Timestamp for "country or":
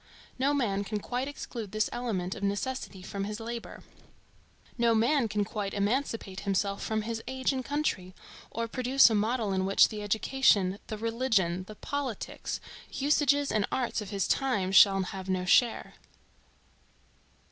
7.63-8.67